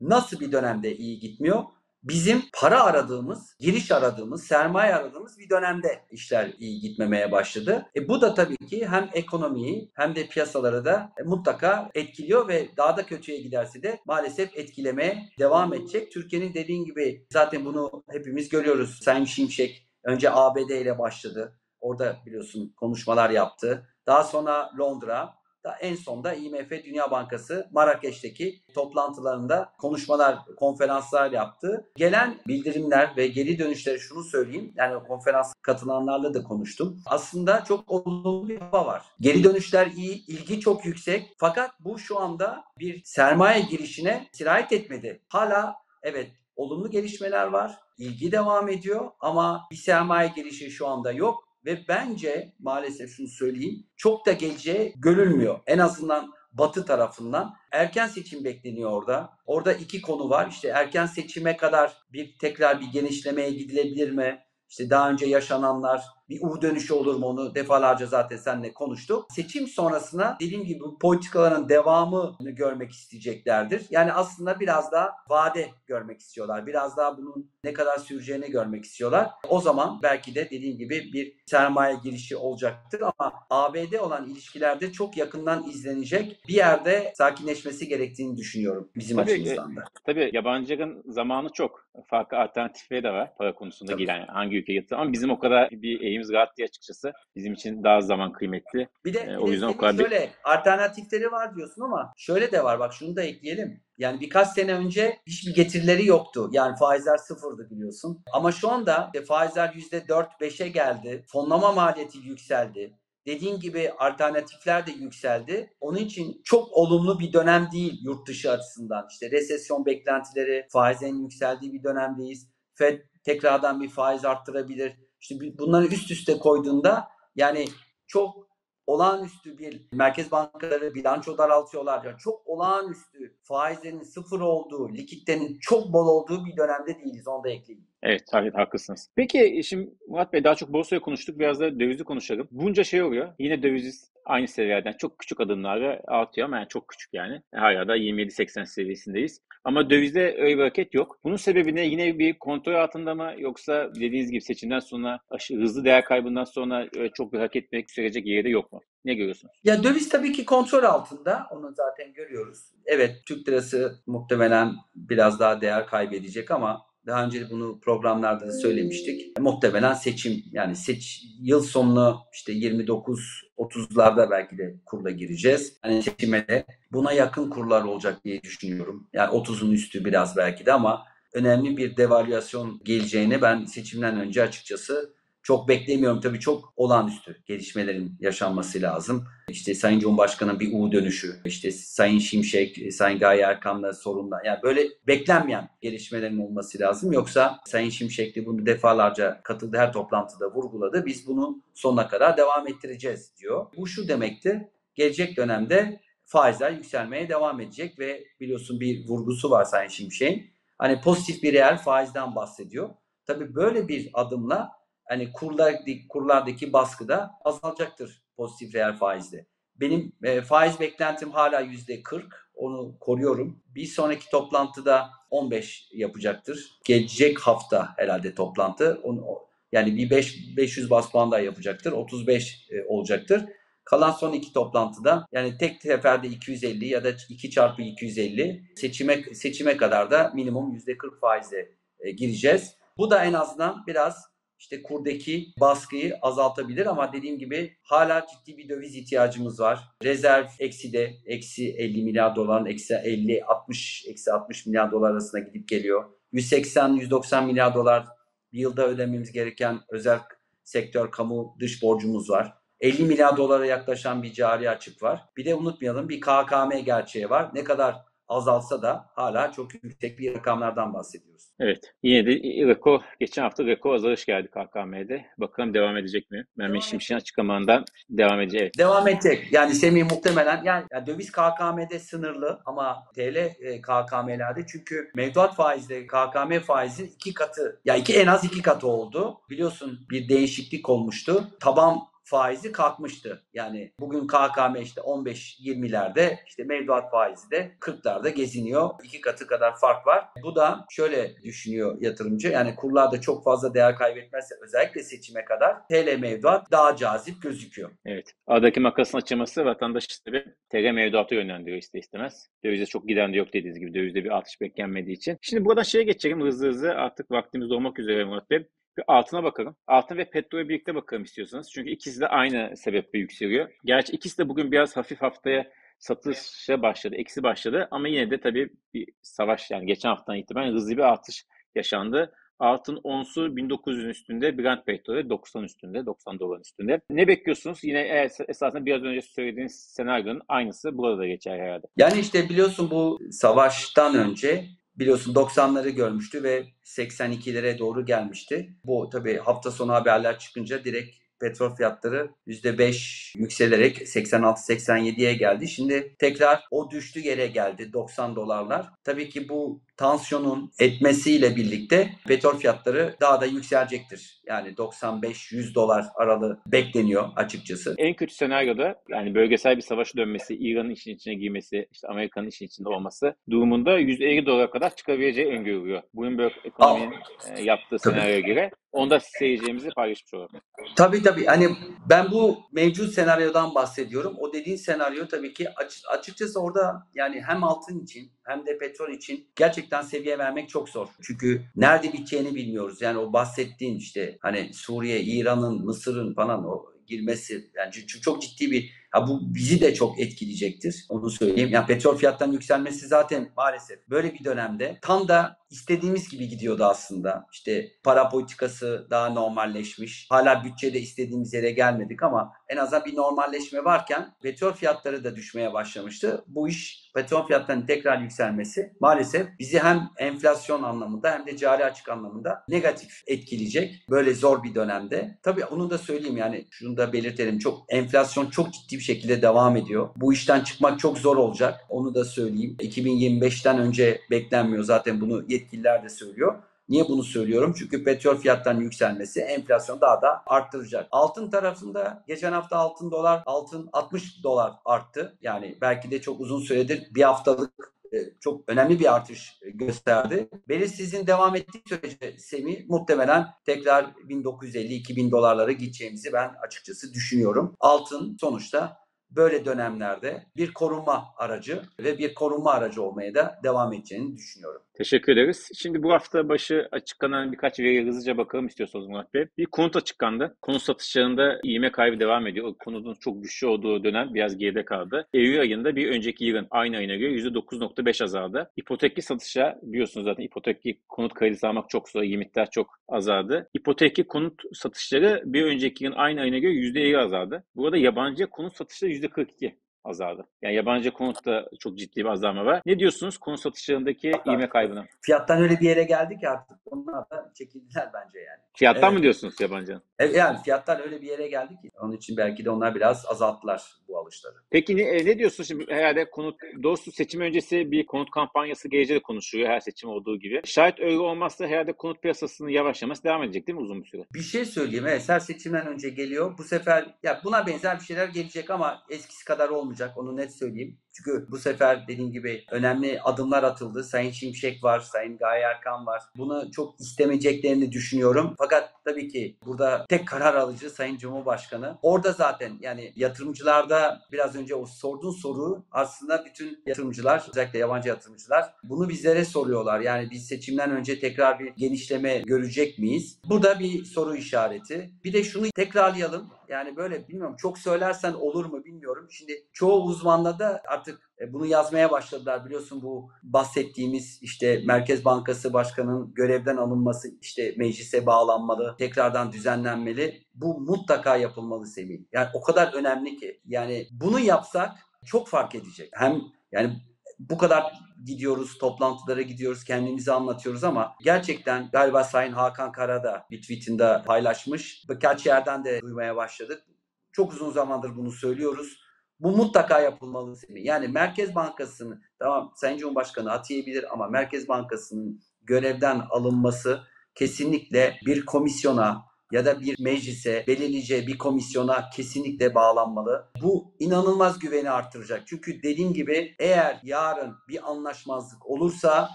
nasıl 0.00 0.40
bir 0.40 0.52
dönemde 0.52 0.96
iyi 0.96 1.18
gitmiyor? 1.18 1.64
Bizim 2.08 2.42
para 2.52 2.84
aradığımız, 2.84 3.56
giriş 3.60 3.92
aradığımız, 3.92 4.44
sermaye 4.44 4.94
aradığımız 4.94 5.38
bir 5.38 5.50
dönemde 5.50 6.00
işler 6.10 6.52
iyi 6.58 6.80
gitmemeye 6.80 7.32
başladı. 7.32 7.86
E 7.96 8.08
bu 8.08 8.20
da 8.20 8.34
tabii 8.34 8.56
ki 8.56 8.88
hem 8.88 9.10
ekonomiyi 9.12 9.90
hem 9.94 10.14
de 10.14 10.26
piyasaları 10.26 10.84
da 10.84 11.12
e, 11.20 11.22
mutlaka 11.22 11.90
etkiliyor 11.94 12.48
ve 12.48 12.68
daha 12.76 12.96
da 12.96 13.06
kötüye 13.06 13.38
giderse 13.38 13.82
de 13.82 14.00
maalesef 14.06 14.56
etkilemeye 14.56 15.28
devam 15.38 15.74
edecek. 15.74 16.12
Türkiye'nin 16.12 16.54
dediğin 16.54 16.84
gibi 16.84 17.26
zaten 17.32 17.64
bunu 17.64 18.04
hepimiz 18.10 18.48
görüyoruz. 18.48 19.00
Sayın 19.02 19.24
Şimşek 19.24 19.88
önce 20.04 20.30
ABD 20.30 20.70
ile 20.70 20.98
başladı. 20.98 21.58
Orada 21.80 22.16
biliyorsun 22.26 22.74
konuşmalar 22.76 23.30
yaptı. 23.30 23.88
Daha 24.06 24.24
sonra 24.24 24.70
Londra, 24.78 25.34
en 25.72 25.94
sonda 25.94 26.34
IMF 26.34 26.70
Dünya 26.70 27.10
Bankası 27.10 27.68
Marrakeş'teki 27.72 28.62
toplantılarında 28.74 29.72
konuşmalar, 29.78 30.38
konferanslar 30.56 31.32
yaptı. 31.32 31.90
Gelen 31.96 32.38
bildirimler 32.48 33.16
ve 33.16 33.26
geri 33.26 33.58
dönüşleri 33.58 34.00
şunu 34.00 34.24
söyleyeyim. 34.24 34.72
Yani 34.76 35.02
konferans 35.08 35.54
katılanlarla 35.62 36.34
da 36.34 36.42
konuştum. 36.42 37.00
Aslında 37.06 37.64
çok 37.64 37.90
olumlu 37.90 38.48
bir 38.48 38.60
hava 38.60 38.86
var. 38.86 39.02
Geri 39.20 39.44
dönüşler 39.44 39.86
iyi, 39.86 40.26
ilgi 40.26 40.60
çok 40.60 40.84
yüksek. 40.84 41.34
Fakat 41.38 41.70
bu 41.80 41.98
şu 41.98 42.20
anda 42.20 42.64
bir 42.78 43.02
sermaye 43.04 43.60
girişine 43.60 44.28
sirayet 44.32 44.72
etmedi. 44.72 45.22
Hala 45.28 45.74
evet 46.02 46.30
olumlu 46.56 46.90
gelişmeler 46.90 47.46
var. 47.46 47.78
İlgi 47.98 48.32
devam 48.32 48.68
ediyor 48.68 49.10
ama 49.20 49.66
bir 49.70 49.76
sermaye 49.76 50.32
girişi 50.36 50.70
şu 50.70 50.88
anda 50.88 51.12
yok 51.12 51.45
ve 51.66 51.88
bence 51.88 52.52
maalesef 52.58 53.10
şunu 53.16 53.28
söyleyeyim 53.28 53.86
çok 53.96 54.26
da 54.26 54.32
geleceği 54.32 54.92
görülmüyor. 54.96 55.60
En 55.66 55.78
azından 55.78 56.32
Batı 56.52 56.86
tarafından. 56.86 57.54
Erken 57.72 58.06
seçim 58.06 58.44
bekleniyor 58.44 58.90
orada. 58.90 59.30
Orada 59.46 59.72
iki 59.72 60.02
konu 60.02 60.30
var. 60.30 60.48
İşte 60.50 60.68
erken 60.68 61.06
seçime 61.06 61.56
kadar 61.56 61.96
bir 62.12 62.38
tekrar 62.38 62.80
bir 62.80 62.86
genişlemeye 62.86 63.50
gidilebilir 63.50 64.10
mi? 64.10 64.42
İşte 64.68 64.90
daha 64.90 65.10
önce 65.10 65.26
yaşananlar 65.26 66.02
bir 66.28 66.40
U 66.42 66.62
dönüşü 66.62 66.94
olur 66.94 67.14
mu 67.14 67.26
onu 67.26 67.54
defalarca 67.54 68.06
zaten 68.06 68.36
seninle 68.36 68.72
konuştuk. 68.72 69.26
Seçim 69.30 69.66
sonrasına 69.66 70.36
dediğim 70.40 70.64
gibi 70.64 70.80
bu 70.80 70.98
politikaların 70.98 71.68
devamını 71.68 72.50
görmek 72.50 72.90
isteyeceklerdir. 72.90 73.86
Yani 73.90 74.12
aslında 74.12 74.60
biraz 74.60 74.92
daha 74.92 75.10
vade 75.28 75.68
görmek 75.86 76.20
istiyorlar. 76.20 76.66
Biraz 76.66 76.96
daha 76.96 77.18
bunun 77.18 77.50
ne 77.64 77.72
kadar 77.72 77.98
süreceğini 77.98 78.50
görmek 78.50 78.84
istiyorlar. 78.84 79.30
O 79.48 79.60
zaman 79.60 80.00
belki 80.02 80.34
de 80.34 80.50
dediğim 80.50 80.78
gibi 80.78 81.10
bir 81.12 81.32
sermaye 81.46 81.96
girişi 82.04 82.36
olacaktır 82.36 83.00
ama 83.00 83.32
ABD 83.50 83.92
olan 84.00 84.30
ilişkilerde 84.30 84.92
çok 84.92 85.16
yakından 85.16 85.68
izlenecek 85.68 86.40
bir 86.48 86.54
yerde 86.54 87.12
sakinleşmesi 87.14 87.88
gerektiğini 87.88 88.36
düşünüyorum 88.36 88.90
bizim 88.96 89.16
Tabii, 89.16 89.32
açımızdan 89.32 89.76
da. 89.76 89.84
Tabii 90.06 90.30
yabancıların 90.32 91.02
zamanı 91.06 91.48
çok. 91.52 91.86
Farklı 92.06 92.38
alternatifleri 92.38 93.02
de 93.02 93.10
var 93.10 93.36
para 93.38 93.54
konusunda 93.54 93.92
Tabii. 93.92 94.02
giren 94.02 94.26
hangi 94.26 94.56
ülkeye 94.56 94.80
gitsin. 94.80 94.96
Ama 94.96 95.12
bizim 95.12 95.30
o 95.30 95.38
kadar 95.38 95.70
bir 95.70 96.00
rahat 96.32 96.56
değil 96.58 96.68
açıkçası. 96.68 97.12
Bizim 97.36 97.52
için 97.52 97.84
daha 97.84 98.00
zaman 98.00 98.32
kıymetli. 98.32 98.88
Bir 99.04 99.14
de, 99.14 99.18
Ee, 99.18 99.38
o 99.38 99.46
de 99.46 99.50
yüzden 99.50 99.66
o 99.68 99.76
kadar 99.76 100.02
şöyle 100.02 100.30
alternatifleri 100.44 101.32
var 101.32 101.56
diyorsun 101.56 101.82
ama 101.82 102.12
şöyle 102.16 102.52
de 102.52 102.64
var 102.64 102.78
bak 102.78 102.92
şunu 102.92 103.16
da 103.16 103.22
ekleyelim. 103.22 103.80
Yani 103.98 104.20
birkaç 104.20 104.48
sene 104.48 104.74
önce 104.74 105.18
hiçbir 105.26 105.54
getirileri 105.54 106.06
yoktu. 106.06 106.48
Yani 106.52 106.76
faizler 106.76 107.16
sıfırdı 107.16 107.70
biliyorsun. 107.70 108.22
Ama 108.32 108.52
şu 108.52 108.70
anda 108.70 109.10
işte 109.14 109.26
faizler 109.26 109.68
%4-5'e 109.68 110.68
geldi. 110.68 111.24
Fonlama 111.28 111.72
maliyeti 111.72 112.18
yükseldi. 112.18 112.98
Dediğin 113.26 113.60
gibi 113.60 113.90
alternatifler 113.98 114.86
de 114.86 114.90
yükseldi. 114.90 115.74
Onun 115.80 115.98
için 115.98 116.40
çok 116.44 116.72
olumlu 116.72 117.20
bir 117.20 117.32
dönem 117.32 117.68
değil 117.72 117.98
yurt 118.04 118.28
dışı 118.28 118.50
açısından. 118.50 119.06
İşte 119.10 119.30
resesyon 119.30 119.86
beklentileri, 119.86 120.66
faizlerin 120.72 121.22
yükseldiği 121.22 121.72
bir 121.72 121.82
dönemdeyiz. 121.82 122.50
Fed 122.74 123.00
tekrardan 123.24 123.80
bir 123.82 123.88
faiz 123.88 124.24
arttırabilir. 124.24 124.92
İşte 125.20 125.58
bunları 125.58 125.86
üst 125.86 126.10
üste 126.10 126.38
koyduğunda 126.38 127.08
yani 127.36 127.64
çok 128.06 128.46
olağanüstü 128.86 129.58
bir 129.58 129.86
merkez 129.92 130.30
bankaları 130.30 130.94
bilanço 130.94 131.38
daraltıyorlar. 131.38 132.04
Yani 132.04 132.18
çok 132.18 132.46
olağanüstü 132.46 133.36
faizlerin 133.42 134.02
sıfır 134.02 134.40
olduğu, 134.40 134.92
likiditenin 134.92 135.58
çok 135.60 135.92
bol 135.92 136.06
olduğu 136.06 136.46
bir 136.46 136.56
dönemde 136.56 136.98
değiliz. 136.98 137.28
Onu 137.28 137.44
da 137.44 137.50
ekleyeyim. 137.50 137.88
Evet, 138.06 138.22
evet 138.34 138.54
haklısınız. 138.54 139.10
Peki 139.16 139.60
şimdi 139.64 139.90
Murat 140.08 140.32
Bey 140.32 140.44
daha 140.44 140.54
çok 140.54 140.72
borsayı 140.72 141.00
konuştuk. 141.00 141.38
Biraz 141.38 141.60
da 141.60 141.80
dövizi 141.80 142.04
konuşalım. 142.04 142.48
Bunca 142.50 142.84
şey 142.84 143.02
oluyor. 143.02 143.28
Yine 143.38 143.62
döviz 143.62 144.10
aynı 144.24 144.48
seviyelerden 144.48 144.92
çok 144.92 145.18
küçük 145.18 145.40
adımlarla 145.40 146.00
artıyor 146.06 146.48
ama 146.48 146.56
yani 146.56 146.68
çok 146.68 146.88
küçük 146.88 147.14
yani. 147.14 147.42
Hala 147.54 147.88
da 147.88 147.96
27-80 147.96 148.66
seviyesindeyiz. 148.66 149.40
Ama 149.64 149.90
dövizde 149.90 150.36
öyle 150.38 150.54
bir 150.54 150.60
hareket 150.60 150.94
yok. 150.94 151.18
Bunun 151.24 151.36
sebebi 151.36 151.74
ne? 151.74 151.86
Yine 151.86 152.18
bir 152.18 152.38
kontrol 152.38 152.74
altında 152.74 153.14
mı? 153.14 153.32
Yoksa 153.38 153.94
dediğiniz 153.94 154.30
gibi 154.30 154.40
seçimden 154.40 154.78
sonra 154.78 155.18
aşırı 155.30 155.62
hızlı 155.62 155.84
değer 155.84 156.04
kaybından 156.04 156.44
sonra 156.44 156.88
çok 157.14 157.32
bir 157.32 157.38
hareket 157.38 157.64
etmek 157.64 157.90
sürecek 157.90 158.26
yeri 158.26 158.44
de 158.44 158.48
yok 158.48 158.72
mu? 158.72 158.80
Ne 159.04 159.14
görüyorsunuz? 159.14 159.54
Ya 159.64 159.84
döviz 159.84 160.08
tabii 160.08 160.32
ki 160.32 160.44
kontrol 160.44 160.82
altında. 160.82 161.46
Onu 161.50 161.74
zaten 161.76 162.12
görüyoruz. 162.12 162.58
Evet 162.86 163.16
Türk 163.26 163.48
lirası 163.48 164.02
muhtemelen 164.06 164.72
biraz 164.94 165.40
daha 165.40 165.60
değer 165.60 165.86
kaybedecek 165.86 166.50
ama 166.50 166.86
daha 167.06 167.24
önce 167.24 167.50
bunu 167.50 167.80
programlarda 167.80 168.46
da 168.46 168.52
söylemiştik. 168.52 169.38
Muhtemelen 169.38 169.94
seçim 169.94 170.44
yani 170.52 170.76
seç 170.76 171.22
yıl 171.40 171.62
sonunu 171.62 172.18
işte 172.32 172.52
29 172.52 173.42
30'larda 173.58 174.30
belki 174.30 174.58
de 174.58 174.76
kurla 174.86 175.10
gireceğiz. 175.10 175.78
Hani 175.82 176.02
seçime 176.02 176.48
de 176.48 176.64
buna 176.92 177.12
yakın 177.12 177.50
kurlar 177.50 177.82
olacak 177.82 178.24
diye 178.24 178.42
düşünüyorum. 178.42 179.08
Yani 179.12 179.30
30'un 179.30 179.70
üstü 179.70 180.04
biraz 180.04 180.36
belki 180.36 180.66
de 180.66 180.72
ama 180.72 181.04
önemli 181.32 181.76
bir 181.76 181.96
devalüasyon 181.96 182.80
geleceğini 182.84 183.42
ben 183.42 183.64
seçimden 183.64 184.20
önce 184.20 184.42
açıkçası 184.42 185.15
çok 185.46 185.68
beklemiyorum. 185.68 186.20
Tabii 186.20 186.40
çok 186.40 186.72
olağanüstü 186.76 187.42
gelişmelerin 187.46 188.16
yaşanması 188.20 188.82
lazım. 188.82 189.24
İşte 189.48 189.74
Sayın 189.74 190.00
Cumhurbaşkanı'nın 190.00 190.60
bir 190.60 190.72
U 190.72 190.92
dönüşü, 190.92 191.36
işte 191.44 191.70
Sayın 191.70 192.18
Şimşek, 192.18 192.92
Sayın 192.92 193.18
Gaye 193.18 193.42
Erkan'la 193.42 193.92
sorunlar. 193.92 194.44
Yani 194.44 194.58
böyle 194.62 194.88
beklenmeyen 195.06 195.68
gelişmelerin 195.80 196.38
olması 196.38 196.80
lazım. 196.80 197.12
Yoksa 197.12 197.60
Sayın 197.66 197.90
Şimşek 197.90 198.36
de 198.36 198.46
bunu 198.46 198.66
defalarca 198.66 199.40
katıldığı 199.44 199.76
her 199.76 199.92
toplantıda 199.92 200.54
vurguladı. 200.54 201.06
Biz 201.06 201.26
bunu 201.26 201.62
sonuna 201.74 202.08
kadar 202.08 202.36
devam 202.36 202.68
ettireceğiz 202.68 203.32
diyor. 203.38 203.66
Bu 203.76 203.86
şu 203.86 204.08
demekti. 204.08 204.70
Gelecek 204.94 205.36
dönemde 205.36 206.00
faizler 206.24 206.70
yükselmeye 206.70 207.28
devam 207.28 207.60
edecek 207.60 207.98
ve 207.98 208.24
biliyorsun 208.40 208.80
bir 208.80 209.08
vurgusu 209.08 209.50
var 209.50 209.64
Sayın 209.64 209.88
Şimşek'in. 209.88 210.46
Hani 210.78 211.00
pozitif 211.00 211.42
bir 211.42 211.52
reel 211.52 211.78
faizden 211.78 212.34
bahsediyor. 212.34 212.90
Tabii 213.26 213.54
böyle 213.54 213.88
bir 213.88 214.10
adımla 214.12 214.75
hani 215.08 215.32
kurlar, 215.32 215.74
kurlardaki 216.08 216.72
baskı 216.72 217.08
da 217.08 217.30
azalacaktır 217.44 218.22
pozitif 218.36 218.74
reel 218.74 218.96
faizde. 218.96 219.46
Benim 219.80 220.12
e, 220.22 220.40
faiz 220.40 220.80
beklentim 220.80 221.30
hala 221.30 221.60
yüzde 221.60 222.02
40. 222.02 222.46
Onu 222.54 222.98
koruyorum. 223.00 223.62
Bir 223.74 223.86
sonraki 223.86 224.30
toplantıda 224.30 225.10
15 225.30 225.88
yapacaktır. 225.92 226.78
Gelecek 226.84 227.38
hafta 227.38 227.94
herhalde 227.96 228.34
toplantı. 228.34 229.00
Onu, 229.02 229.24
yani 229.72 229.96
bir 229.96 230.10
5 230.10 230.56
500 230.56 230.90
bas 230.90 231.10
puan 231.10 231.30
daha 231.30 231.40
yapacaktır. 231.40 231.92
35 231.92 232.68
e, 232.70 232.84
olacaktır. 232.84 233.44
Kalan 233.84 234.10
son 234.10 234.32
iki 234.32 234.52
toplantıda 234.52 235.26
yani 235.32 235.58
tek 235.58 235.82
seferde 235.82 236.28
250 236.28 236.86
ya 236.86 237.04
da 237.04 237.12
2 237.28 237.50
çarpı 237.50 237.82
250 237.82 238.62
seçime 238.76 239.22
seçime 239.34 239.76
kadar 239.76 240.10
da 240.10 240.30
minimum 240.34 240.74
%40 240.74 241.20
faizle 241.20 241.72
e, 242.00 242.10
gireceğiz. 242.10 242.76
Bu 242.98 243.10
da 243.10 243.24
en 243.24 243.32
azından 243.32 243.84
biraz 243.86 244.35
işte 244.58 244.82
kurdaki 244.82 245.52
baskıyı 245.60 246.14
azaltabilir 246.22 246.86
ama 246.86 247.12
dediğim 247.12 247.38
gibi 247.38 247.76
hala 247.82 248.26
ciddi 248.26 248.58
bir 248.58 248.68
döviz 248.68 248.96
ihtiyacımız 248.96 249.60
var. 249.60 249.80
Rezerv 250.04 250.46
eksi 250.58 250.92
de 250.92 251.14
eksi 251.26 251.72
50 251.72 252.02
milyar 252.02 252.36
doların 252.36 252.66
eksi 252.66 252.94
50 252.94 253.44
60 253.44 254.04
eksi 254.08 254.32
60 254.32 254.66
milyar 254.66 254.92
dolar 254.92 255.10
arasında 255.10 255.40
gidip 255.40 255.68
geliyor. 255.68 256.04
180 256.32 256.88
190 256.88 257.46
milyar 257.46 257.74
dolar 257.74 258.06
bir 258.52 258.58
yılda 258.58 258.86
ödememiz 258.86 259.32
gereken 259.32 259.80
özel 259.88 260.20
sektör 260.64 261.10
kamu 261.10 261.56
dış 261.60 261.82
borcumuz 261.82 262.30
var. 262.30 262.52
50 262.80 263.04
milyar 263.04 263.36
dolara 263.36 263.66
yaklaşan 263.66 264.22
bir 264.22 264.32
cari 264.32 264.70
açık 264.70 265.02
var. 265.02 265.24
Bir 265.36 265.44
de 265.44 265.54
unutmayalım 265.54 266.08
bir 266.08 266.20
KKM 266.20 266.84
gerçeği 266.84 267.30
var. 267.30 267.50
Ne 267.54 267.64
kadar 267.64 267.96
azalsa 268.28 268.82
da 268.82 269.06
hala 269.14 269.52
çok 269.52 269.74
yüksek 269.74 270.18
bir 270.18 270.34
rakamlardan 270.34 270.94
bahsediyoruz. 270.94 271.42
Evet. 271.60 271.94
Yine 272.02 272.26
de 272.26 272.30
rekor, 272.68 273.00
geçen 273.20 273.42
hafta 273.42 273.64
rekor 273.64 273.94
azalış 273.94 274.26
geldi 274.26 274.48
KKM'de. 274.48 275.26
Bakalım 275.38 275.74
devam 275.74 275.96
edecek 275.96 276.30
mi? 276.30 276.46
Mehmet 276.56 276.82
Şimşek'in 276.82 277.16
açıklamalarından 277.16 277.84
devam 278.10 278.40
edecek. 278.40 278.60
Evet. 278.62 278.78
Devam 278.78 279.08
edecek. 279.08 279.52
Yani 279.52 279.74
Semih 279.74 280.10
muhtemelen 280.10 280.62
yani, 280.64 280.84
yani 280.92 281.06
döviz 281.06 281.32
KKM'de 281.32 281.98
sınırlı 281.98 282.60
ama 282.64 283.04
TL 283.14 283.36
e, 283.36 283.80
KKM'lerde 283.80 284.66
çünkü 284.66 285.10
mevduat 285.14 285.54
faizle 285.54 286.06
KKM 286.06 286.58
faizi 286.58 287.04
iki 287.04 287.34
katı 287.34 287.80
ya 287.84 287.96
iki 287.96 288.20
en 288.20 288.26
az 288.26 288.44
iki 288.44 288.62
katı 288.62 288.88
oldu. 288.88 289.40
Biliyorsun 289.50 290.06
bir 290.10 290.28
değişiklik 290.28 290.88
olmuştu. 290.88 291.48
Taban 291.60 291.98
faizi 292.26 292.72
kalkmıştı. 292.72 293.42
Yani 293.54 293.92
bugün 294.00 294.26
KKM 294.26 294.76
işte 294.82 295.00
15-20'lerde 295.00 296.36
işte 296.46 296.64
mevduat 296.64 297.10
faizi 297.10 297.50
de 297.50 297.76
40'larda 297.80 298.28
geziniyor. 298.28 298.90
İki 299.04 299.20
katı 299.20 299.46
kadar 299.46 299.76
fark 299.76 300.06
var. 300.06 300.24
Bu 300.42 300.56
da 300.56 300.86
şöyle 300.90 301.36
düşünüyor 301.42 301.96
yatırımcı. 302.00 302.48
Yani 302.48 302.74
kurlarda 302.74 303.20
çok 303.20 303.44
fazla 303.44 303.74
değer 303.74 303.96
kaybetmezse 303.96 304.54
özellikle 304.62 305.02
seçime 305.02 305.44
kadar 305.44 305.88
TL 305.88 306.18
mevduat 306.18 306.70
daha 306.70 306.96
cazip 306.96 307.42
gözüküyor. 307.42 307.90
Evet. 308.04 308.32
Aradaki 308.46 308.80
makasın 308.80 309.18
açılması 309.18 309.64
vatandaş 309.64 310.06
tabii 310.24 310.44
TL 310.70 310.92
mevduatı 310.92 311.34
yönlendiriyor 311.34 311.78
ister 311.78 311.98
istemez. 312.00 312.48
Dövize 312.64 312.86
çok 312.86 313.08
giden 313.08 313.32
de 313.32 313.36
yok 313.36 313.52
dediğiniz 313.52 313.78
gibi. 313.78 313.94
Dövizde 313.94 314.24
bir 314.24 314.36
artış 314.36 314.60
beklenmediği 314.60 315.16
için. 315.16 315.38
Şimdi 315.40 315.64
buradan 315.64 315.82
şeye 315.82 316.04
geçelim 316.04 316.40
hızlı 316.40 316.68
hızlı. 316.68 316.90
Artık 316.90 317.30
vaktimiz 317.30 317.70
olmak 317.70 317.98
üzere 317.98 318.24
Murat 318.24 318.50
Bey. 318.50 318.66
Bir 318.98 319.04
altına 319.08 319.44
bakalım. 319.44 319.76
Altın 319.86 320.16
ve 320.16 320.30
petrole 320.30 320.68
birlikte 320.68 320.94
bakalım 320.94 321.22
istiyorsanız. 321.22 321.70
Çünkü 321.70 321.90
ikisi 321.90 322.20
de 322.20 322.28
aynı 322.28 322.76
sebeple 322.76 323.18
yükseliyor. 323.18 323.68
Gerçi 323.84 324.12
ikisi 324.12 324.38
de 324.38 324.48
bugün 324.48 324.72
biraz 324.72 324.96
hafif 324.96 325.22
haftaya 325.22 325.70
satışa 325.98 326.82
başladı. 326.82 327.14
Eksi 327.16 327.42
başladı 327.42 327.88
ama 327.90 328.08
yine 328.08 328.30
de 328.30 328.40
tabii 328.40 328.70
bir 328.94 329.08
savaş 329.22 329.70
yani 329.70 329.86
geçen 329.86 330.08
haftadan 330.08 330.38
itibaren 330.38 330.72
hızlı 330.72 330.96
bir 330.96 331.12
artış 331.12 331.46
yaşandı. 331.74 332.32
Altın 332.58 333.00
onsu 333.04 333.40
1900'ün 333.40 334.08
üstünde, 334.08 334.58
Brent 334.58 334.86
petrolü 334.86 335.30
90 335.30 335.64
üstünde, 335.64 336.06
90 336.06 336.40
doların 336.40 336.60
üstünde. 336.60 337.00
Ne 337.10 337.28
bekliyorsunuz? 337.28 337.84
Yine 337.84 338.28
esasında 338.48 338.86
biraz 338.86 339.02
önce 339.02 339.22
söylediğiniz 339.22 339.80
senaryonun 339.80 340.42
aynısı 340.48 340.98
burada 340.98 341.18
da 341.18 341.26
geçer 341.26 341.58
herhalde. 341.58 341.86
Yani 341.96 342.20
işte 342.20 342.48
biliyorsun 342.48 342.90
bu 342.90 343.20
savaştan 343.30 344.14
önce 344.14 344.64
biliyorsun 344.98 345.34
90'ları 345.34 345.88
görmüştü 345.88 346.42
ve 346.42 346.66
82'lere 346.84 347.78
doğru 347.78 348.06
gelmişti. 348.06 348.74
Bu 348.84 349.10
tabii 349.10 349.38
hafta 349.38 349.70
sonu 349.70 349.92
haberler 349.92 350.38
çıkınca 350.38 350.84
direkt 350.84 351.16
petrol 351.40 351.76
fiyatları 351.76 352.30
%5 352.46 353.38
yükselerek 353.38 353.98
86-87'ye 353.98 355.34
geldi. 355.34 355.68
Şimdi 355.68 356.16
tekrar 356.18 356.64
o 356.70 356.90
düştü 356.90 357.20
yere 357.20 357.46
geldi 357.46 357.92
90 357.92 358.36
dolarlar. 358.36 358.86
Tabii 359.04 359.28
ki 359.28 359.48
bu 359.48 359.80
tansiyonun 359.96 360.72
etmesiyle 360.78 361.56
birlikte 361.56 362.10
petrol 362.26 362.56
fiyatları 362.56 363.14
daha 363.20 363.40
da 363.40 363.46
yükselecektir. 363.46 364.40
Yani 364.46 364.68
95-100 364.68 365.74
dolar 365.74 366.04
aralığı 366.14 366.60
bekleniyor 366.66 367.28
açıkçası. 367.36 367.94
En 367.98 368.14
kötü 368.14 368.34
senaryoda 368.34 369.02
yani 369.08 369.34
bölgesel 369.34 369.76
bir 369.76 369.82
savaşa 369.82 370.16
dönmesi, 370.18 370.56
İran'ın 370.56 370.90
işin 370.90 371.14
içine 371.14 371.34
girmesi, 371.34 371.88
işte 371.92 372.08
Amerika'nın 372.08 372.48
işin 372.48 372.66
içinde 372.66 372.88
olması 372.88 373.34
durumunda 373.50 373.98
150 373.98 374.46
dolara 374.46 374.70
kadar 374.70 374.96
çıkabileceği 374.96 375.46
öngörülüyor. 375.46 376.02
Bloomberg 376.14 376.52
ekonominin 376.64 377.14
e, 377.56 377.62
yaptığı 377.62 377.96
Tabii. 377.98 378.14
senaryoya 378.14 378.40
göre. 378.40 378.70
Onu 378.92 379.10
da 379.10 379.20
seyircilerimize 379.20 379.88
paylaşmış 379.96 380.34
olalım. 380.34 380.50
Tabii 380.96 381.22
tabii. 381.22 381.44
Hani 381.44 381.68
ben 382.10 382.30
bu 382.30 382.58
mevcut 382.72 383.14
senaryodan 383.14 383.74
bahsediyorum. 383.74 384.34
O 384.38 384.52
dediğin 384.52 384.76
senaryo 384.76 385.28
tabii 385.28 385.54
ki 385.54 385.68
aç- 385.76 386.02
açıkçası 386.18 386.60
orada 386.60 387.06
yani 387.14 387.42
hem 387.46 387.64
altın 387.64 388.00
için 388.00 388.32
hem 388.44 388.66
de 388.66 388.78
petrol 388.78 389.10
için 389.10 389.48
gerçekten 389.56 389.85
seviye 390.02 390.38
vermek 390.38 390.68
çok 390.68 390.88
zor. 390.88 391.08
Çünkü 391.22 391.62
nerede 391.76 392.12
biteceğini 392.12 392.54
bilmiyoruz. 392.54 393.02
Yani 393.02 393.18
o 393.18 393.32
bahsettiğin 393.32 393.96
işte 393.96 394.38
hani 394.40 394.70
Suriye, 394.74 395.22
İran'ın, 395.22 395.84
Mısır'ın 395.84 396.34
falan 396.34 396.64
o 396.64 396.96
girmesi 397.06 397.70
yani 397.76 397.92
çok 398.06 398.42
ciddi 398.42 398.70
bir 398.70 398.90
ha 399.10 399.28
bu 399.28 399.54
bizi 399.54 399.80
de 399.80 399.94
çok 399.94 400.20
etkileyecektir. 400.20 401.06
Onu 401.08 401.30
söyleyeyim. 401.30 401.70
Yani 401.72 401.86
petrol 401.86 402.16
fiyatlarının 402.16 402.54
yükselmesi 402.54 403.06
zaten 403.06 403.52
maalesef 403.56 404.08
böyle 404.08 404.34
bir 404.34 404.44
dönemde 404.44 404.98
tam 405.02 405.28
da 405.28 405.58
istediğimiz 405.70 406.28
gibi 406.28 406.48
gidiyordu 406.48 406.84
aslında. 406.84 407.46
İşte 407.52 407.88
para 408.04 408.28
politikası 408.28 409.06
daha 409.10 409.28
normalleşmiş. 409.28 410.26
Hala 410.30 410.64
bütçede 410.64 411.00
istediğimiz 411.00 411.54
yere 411.54 411.70
gelmedik 411.70 412.22
ama 412.22 412.52
en 412.68 412.76
azından 412.76 413.04
bir 413.04 413.16
normalleşme 413.16 413.84
varken 413.84 414.34
petrol 414.42 414.72
fiyatları 414.72 415.24
da 415.24 415.36
düşmeye 415.36 415.72
başlamıştı. 415.72 416.44
Bu 416.46 416.68
iş 416.68 417.10
petrol 417.14 417.46
fiyatlarının 417.46 417.86
tekrar 417.86 418.20
yükselmesi 418.20 418.92
maalesef 419.00 419.46
bizi 419.58 419.78
hem 419.78 420.10
enflasyon 420.16 420.82
anlamında 420.82 421.32
hem 421.32 421.46
de 421.46 421.56
cari 421.56 421.84
açık 421.84 422.08
anlamında 422.08 422.64
negatif 422.68 423.22
etkileyecek. 423.26 424.04
Böyle 424.10 424.34
zor 424.34 424.62
bir 424.62 424.74
dönemde. 424.74 425.38
Tabii 425.42 425.64
onu 425.64 425.90
da 425.90 425.98
söyleyeyim 425.98 426.36
yani 426.36 426.66
şunu 426.70 426.96
da 426.96 427.12
belirtelim. 427.12 427.58
Çok 427.58 427.84
enflasyon 427.88 428.50
çok 428.50 428.72
ciddi 428.72 428.96
bir 428.96 429.04
şekilde 429.04 429.42
devam 429.42 429.76
ediyor. 429.76 430.08
Bu 430.16 430.32
işten 430.32 430.60
çıkmak 430.60 430.98
çok 430.98 431.18
zor 431.18 431.36
olacak. 431.36 431.80
Onu 431.88 432.14
da 432.14 432.24
söyleyeyim. 432.24 432.76
2025'ten 432.80 433.78
önce 433.78 434.20
beklenmiyor 434.30 434.84
zaten 434.84 435.20
bunu 435.20 435.44
yetkililer 435.48 436.04
de 436.04 436.08
söylüyor. 436.08 436.62
Niye 436.88 437.08
bunu 437.08 437.22
söylüyorum? 437.22 437.74
Çünkü 437.78 438.04
petrol 438.04 438.36
fiyatlarının 438.36 438.82
yükselmesi 438.82 439.40
enflasyonu 439.40 440.00
daha 440.00 440.22
da 440.22 440.42
arttıracak. 440.46 441.08
Altın 441.10 441.50
tarafında 441.50 442.24
geçen 442.26 442.52
hafta 442.52 442.76
altın 442.76 443.10
dolar 443.10 443.42
altın 443.46 443.88
60 443.92 444.42
dolar 444.44 444.72
arttı. 444.84 445.38
Yani 445.42 445.78
belki 445.80 446.10
de 446.10 446.20
çok 446.20 446.40
uzun 446.40 446.60
süredir 446.60 447.14
bir 447.14 447.22
haftalık 447.22 447.96
e, 448.12 448.18
çok 448.40 448.68
önemli 448.68 449.00
bir 449.00 449.14
artış 449.14 449.58
gösterdi. 449.74 450.48
Belirsizliğin 450.68 451.26
devam 451.26 451.56
ettiği 451.56 451.82
sürece 451.88 452.38
Semi 452.38 452.84
muhtemelen 452.88 453.46
tekrar 453.64 454.04
1950-2000 454.04 455.30
dolarlara 455.30 455.72
gideceğimizi 455.72 456.32
ben 456.32 456.54
açıkçası 456.66 457.14
düşünüyorum. 457.14 457.76
Altın 457.80 458.36
sonuçta 458.40 459.06
böyle 459.30 459.64
dönemlerde 459.64 460.46
bir 460.56 460.74
korunma 460.74 461.24
aracı 461.36 461.82
ve 462.00 462.18
bir 462.18 462.34
korunma 462.34 462.72
aracı 462.72 463.02
olmaya 463.02 463.34
da 463.34 463.60
devam 463.64 463.92
edeceğini 463.92 464.36
düşünüyorum. 464.36 464.82
Teşekkür 464.98 465.32
ederiz. 465.32 465.70
Şimdi 465.74 466.02
bu 466.02 466.12
hafta 466.12 466.48
başı 466.48 466.88
açıklanan 466.92 467.52
birkaç 467.52 467.80
veriye 467.80 468.04
hızlıca 468.04 468.36
bakalım 468.36 468.66
istiyorsanız 468.66 469.06
Murat 469.06 469.34
Bey. 469.34 469.46
Bir 469.58 469.66
konut 469.66 469.96
açıklandı. 469.96 470.56
Konut 470.62 470.82
satışlarında 470.82 471.60
iğme 471.64 471.92
kaybı 471.92 472.20
devam 472.20 472.46
ediyor. 472.46 472.66
O 472.66 472.74
konutun 472.74 473.14
çok 473.20 473.42
güçlü 473.42 473.66
olduğu 473.66 474.04
dönem 474.04 474.34
biraz 474.34 474.58
geride 474.58 474.84
kaldı. 474.84 475.28
Eylül 475.34 475.60
ayında 475.60 475.96
bir 475.96 476.10
önceki 476.10 476.44
yılın 476.44 476.66
aynı 476.70 476.96
ayına 476.96 477.14
göre 477.14 477.32
%9.5 477.32 478.24
azaldı. 478.24 478.70
İpotekli 478.76 479.22
satışa 479.22 479.78
biliyorsunuz 479.82 480.24
zaten 480.24 480.42
ipotekli 480.42 480.98
konut 481.08 481.34
kredisi 481.34 481.66
almak 481.66 481.90
çok 481.90 482.08
zor. 482.08 482.22
Limitler 482.22 482.70
çok 482.70 482.98
azaldı. 483.08 483.68
İpotekli 483.74 484.26
konut 484.26 484.62
satışları 484.72 485.42
bir 485.44 485.64
önceki 485.64 486.04
yılın 486.04 486.16
aynı 486.16 486.40
ayına 486.40 486.58
göre 486.58 486.72
%50 486.72 487.18
azaldı. 487.18 487.64
Burada 487.74 487.96
yabancı 487.96 488.46
konut 488.46 488.76
satışları 488.76 489.12
%42 489.12 489.72
azaldı. 490.08 490.46
Yani 490.62 490.74
yabancı 490.74 491.10
konutta 491.10 491.68
çok 491.80 491.98
ciddi 491.98 492.16
bir 492.20 492.24
azalma 492.30 492.64
var. 492.64 492.82
Ne 492.86 492.98
diyorsunuz 492.98 493.38
konut 493.38 493.60
satışlarındaki 493.60 494.32
iğme 494.46 494.68
kaybına? 494.68 495.06
Fiyattan 495.20 495.62
öyle 495.62 495.80
bir 495.80 495.88
yere 495.88 496.02
geldi 496.04 496.38
ki 496.38 496.48
artık 496.48 496.76
onlar 496.86 497.30
da 497.30 497.52
çekildiler 497.54 498.08
bence 498.14 498.38
yani. 498.38 498.60
Fiyattan 498.74 499.02
Evet. 499.08 499.16
mı 499.18 499.22
diyorsunuz 499.22 499.60
yabancının? 499.60 500.02
E, 500.18 500.26
Yani 500.26 500.58
fiyatlar 500.64 501.00
öyle 501.00 501.22
bir 501.22 501.26
yere 501.26 501.48
geldi 501.48 501.74
ki 501.82 501.90
onun 502.02 502.12
için 502.12 502.36
belki 502.36 502.64
de 502.64 502.70
onlar 502.70 502.94
biraz 502.94 503.26
azalttılar 503.26 503.82
bu 504.08 504.18
alışları. 504.18 504.54
Peki 504.70 504.96
ne, 504.96 505.02
e, 505.02 505.24
ne 505.26 505.38
diyorsun 505.38 505.64
şimdi 505.64 505.84
herhalde 505.88 506.30
konut 506.30 506.56
doğrusu 506.82 507.12
seçim 507.12 507.40
öncesi 507.40 507.90
bir 507.90 508.06
konut 508.06 508.30
kampanyası 508.30 508.88
geleceği 508.88 509.16
de 509.18 509.22
konuşuluyor 509.22 509.68
her 509.68 509.80
seçim 509.80 510.10
olduğu 510.10 510.38
gibi. 510.38 510.60
Şayet 510.64 511.00
öyle 511.00 511.18
olmazsa 511.18 511.66
herhalde 511.66 511.92
konut 511.92 512.22
piyasasının 512.22 512.68
yavaşlaması 512.68 513.24
devam 513.24 513.42
edecek 513.42 513.66
değil 513.66 513.78
mi 513.78 513.82
uzun 513.82 514.02
bir 514.02 514.08
süre? 514.08 514.22
Bir 514.34 514.40
şey 514.40 514.64
söyleyeyim. 514.64 515.06
Evet, 515.08 515.28
her 515.28 515.40
seçimden 515.40 515.86
önce 515.86 516.08
geliyor. 516.10 516.58
Bu 516.58 516.62
sefer 516.64 517.06
ya 517.22 517.40
buna 517.44 517.66
benzer 517.66 517.98
bir 518.00 518.04
şeyler 518.04 518.28
gelecek 518.28 518.70
ama 518.70 519.02
eskisi 519.10 519.44
kadar 519.44 519.68
olmayacak. 519.68 519.95
Onu 520.16 520.36
net 520.36 520.54
söyleyeyim. 520.54 520.98
Çünkü 521.16 521.46
bu 521.50 521.58
sefer 521.58 522.08
dediğim 522.08 522.32
gibi 522.32 522.64
önemli 522.70 523.20
adımlar 523.20 523.62
atıldı. 523.62 524.04
Sayın 524.04 524.30
Şimşek 524.30 524.84
var, 524.84 525.00
Sayın 525.00 525.38
Gaye 525.38 525.62
Erkan 525.62 526.06
var. 526.06 526.22
Bunu 526.36 526.70
çok 526.70 527.00
istemeyeceklerini 527.00 527.92
düşünüyorum. 527.92 528.54
Fakat 528.58 528.92
tabii 529.04 529.28
ki 529.28 529.56
burada 529.66 530.06
tek 530.08 530.28
karar 530.28 530.54
alıcı 530.54 530.90
Sayın 530.90 531.18
Cumhurbaşkanı. 531.18 531.98
Orada 532.02 532.32
zaten 532.32 532.72
yani 532.80 533.12
yatırımcılarda 533.16 534.20
biraz 534.32 534.56
önce 534.56 534.74
o 534.74 534.86
sorduğun 534.86 535.30
soru 535.30 535.84
aslında 535.92 536.44
bütün 536.44 536.82
yatırımcılar 536.86 537.46
özellikle 537.50 537.78
yabancı 537.78 538.08
yatırımcılar 538.08 538.74
bunu 538.84 539.08
bizlere 539.08 539.44
soruyorlar. 539.44 540.00
Yani 540.00 540.30
biz 540.30 540.46
seçimden 540.46 540.90
önce 540.90 541.20
tekrar 541.20 541.58
bir 541.58 541.72
genişleme 541.76 542.38
görecek 542.38 542.98
miyiz? 542.98 543.38
Bu 543.48 543.62
da 543.62 543.78
bir 543.78 544.04
soru 544.04 544.36
işareti. 544.36 545.10
Bir 545.24 545.32
de 545.32 545.44
şunu 545.44 545.70
tekrarlayalım. 545.70 546.50
Yani 546.68 546.96
böyle 546.96 547.28
bilmiyorum 547.28 547.56
çok 547.58 547.78
söylersen 547.78 548.32
olur 548.32 548.64
mu 548.64 548.84
bilmiyorum. 548.84 549.26
Şimdi 549.30 549.66
çoğu 549.72 550.02
uzmanla 550.02 550.58
da 550.58 550.82
artık 550.88 551.05
e, 551.40 551.52
bunu 551.52 551.66
yazmaya 551.66 552.10
başladılar. 552.10 552.66
Biliyorsun 552.66 553.02
bu 553.02 553.30
bahsettiğimiz 553.42 554.38
işte 554.42 554.82
Merkez 554.86 555.24
Bankası 555.24 555.72
Başkanı'nın 555.72 556.34
görevden 556.34 556.76
alınması 556.76 557.28
işte 557.40 557.74
meclise 557.76 558.26
bağlanmalı, 558.26 558.94
tekrardan 558.98 559.52
düzenlenmeli. 559.52 560.42
Bu 560.54 560.80
mutlaka 560.80 561.36
yapılmalı 561.36 561.86
Semih. 561.86 562.18
Yani 562.32 562.48
o 562.54 562.62
kadar 562.62 562.92
önemli 562.92 563.36
ki. 563.36 563.60
Yani 563.64 564.08
bunu 564.10 564.40
yapsak 564.40 564.90
çok 565.24 565.48
fark 565.48 565.74
edecek. 565.74 566.10
Hem 566.12 566.40
yani 566.72 566.96
bu 567.38 567.58
kadar 567.58 567.92
gidiyoruz, 568.24 568.78
toplantılara 568.78 569.42
gidiyoruz, 569.42 569.84
kendimizi 569.84 570.32
anlatıyoruz 570.32 570.84
ama 570.84 571.14
gerçekten 571.22 571.90
galiba 571.92 572.24
Sayın 572.24 572.52
Hakan 572.52 572.92
Kara 572.92 573.24
da 573.24 573.46
bir 573.50 573.62
tweetinde 573.62 574.22
paylaşmış. 574.26 575.04
Birkaç 575.08 575.46
yerden 575.46 575.84
de 575.84 576.00
duymaya 576.00 576.36
başladık. 576.36 576.84
Çok 577.32 577.52
uzun 577.52 577.70
zamandır 577.70 578.16
bunu 578.16 578.32
söylüyoruz. 578.32 579.00
Bu 579.40 579.56
mutlaka 579.56 580.00
yapılmalı. 580.00 580.56
Semih. 580.56 580.84
Yani 580.84 581.08
Merkez 581.08 581.54
Bankası'nın 581.54 582.22
tamam 582.38 582.72
Sayın 582.76 582.98
Cumhurbaşkanı 582.98 583.52
atayabilir 583.52 584.12
ama 584.12 584.28
Merkez 584.28 584.68
Bankası'nın 584.68 585.42
görevden 585.62 586.22
alınması 586.30 587.00
kesinlikle 587.34 588.16
bir 588.26 588.46
komisyona 588.46 589.26
ya 589.52 589.64
da 589.64 589.80
bir 589.80 589.96
meclise 590.00 590.64
belirleyeceği 590.66 591.26
bir 591.26 591.38
komisyona 591.38 592.10
kesinlikle 592.10 592.74
bağlanmalı. 592.74 593.50
Bu 593.62 593.94
inanılmaz 593.98 594.58
güveni 594.58 594.90
artıracak. 594.90 595.42
Çünkü 595.46 595.82
dediğim 595.82 596.12
gibi 596.12 596.54
eğer 596.58 597.00
yarın 597.02 597.54
bir 597.68 597.90
anlaşmazlık 597.90 598.66
olursa 598.66 599.30